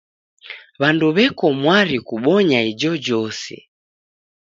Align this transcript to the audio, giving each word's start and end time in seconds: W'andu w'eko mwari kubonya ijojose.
W'andu 0.81 1.05
w'eko 1.15 1.45
mwari 1.61 1.97
kubonya 2.07 2.59
ijojose. 2.71 3.55